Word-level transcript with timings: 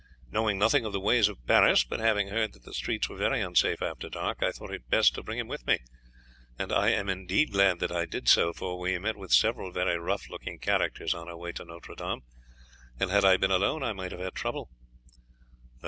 Knowing 0.31 0.57
nothing 0.57 0.83
of 0.83 0.91
the 0.93 0.99
ways 0.99 1.27
of 1.27 1.45
Paris, 1.45 1.83
but 1.83 1.99
having 1.99 2.29
heard 2.29 2.53
that 2.53 2.63
the 2.63 2.73
streets 2.73 3.07
were 3.07 3.15
very 3.17 3.39
unsafe 3.39 3.83
after 3.83 4.09
dark, 4.09 4.41
I 4.41 4.51
thought 4.51 4.73
it 4.73 4.89
best 4.89 5.13
to 5.13 5.21
bring 5.21 5.37
him 5.37 5.47
with 5.47 5.67
me; 5.67 5.77
and 6.57 6.71
I 6.71 6.89
am 6.89 7.07
indeed 7.07 7.51
glad 7.51 7.77
that 7.81 7.91
I 7.91 8.05
did 8.05 8.27
so, 8.27 8.51
for 8.51 8.79
we 8.79 8.97
met 8.97 9.15
with 9.15 9.31
several 9.31 9.71
very 9.71 9.99
rough 9.99 10.27
looking 10.27 10.57
characters 10.57 11.13
on 11.13 11.29
our 11.29 11.37
way 11.37 11.51
to 11.51 11.65
Notre 11.65 11.93
Dame, 11.93 12.23
and 12.99 13.11
had 13.11 13.23
I 13.23 13.37
been 13.37 13.51
alone 13.51 13.83
I 13.83 13.93
might 13.93 14.11
have 14.11 14.21
had 14.21 14.33
trouble." 14.33 14.71